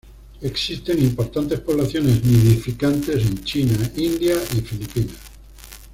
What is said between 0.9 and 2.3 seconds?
importantes poblaciones